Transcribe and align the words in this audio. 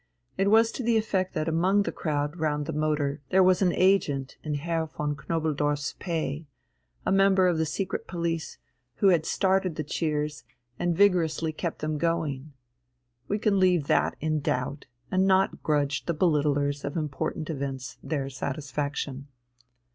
It 0.35 0.49
was 0.49 0.71
to 0.71 0.81
the 0.81 0.97
effect 0.97 1.35
that 1.35 1.47
among 1.47 1.83
the 1.83 1.91
crowd 1.91 2.37
round 2.39 2.65
the 2.65 2.73
motor 2.73 3.21
there 3.29 3.43
was 3.43 3.61
an 3.61 3.71
agent 3.71 4.35
in 4.41 4.55
Herr 4.55 4.87
von 4.87 5.15
Knobelsdorff's 5.15 5.93
pay, 5.99 6.47
a 7.05 7.11
member 7.11 7.45
of 7.45 7.59
the 7.59 7.67
secret 7.67 8.07
police, 8.07 8.57
who 8.95 9.09
had 9.09 9.27
started 9.27 9.75
the 9.75 9.83
cheers 9.83 10.43
and 10.79 10.97
vigorously 10.97 11.53
kept 11.53 11.81
them 11.81 11.99
going. 11.99 12.51
We 13.27 13.37
can 13.37 13.59
leave 13.59 13.85
that 13.85 14.15
in 14.19 14.39
doubt, 14.39 14.87
and 15.11 15.27
not 15.27 15.61
grudge 15.61 16.07
the 16.07 16.15
belittlers 16.15 16.83
of 16.83 16.97
important 16.97 17.51
events 17.51 17.99
their 18.01 18.27
satisfaction. 18.27 19.27